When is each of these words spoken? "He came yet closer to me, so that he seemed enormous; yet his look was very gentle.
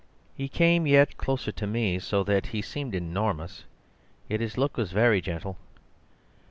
"He 0.33 0.49
came 0.49 0.87
yet 0.87 1.15
closer 1.17 1.51
to 1.51 1.67
me, 1.67 1.99
so 1.99 2.23
that 2.23 2.47
he 2.47 2.63
seemed 2.63 2.95
enormous; 2.95 3.65
yet 4.27 4.39
his 4.39 4.57
look 4.57 4.75
was 4.75 4.91
very 4.91 5.21
gentle. 5.21 5.59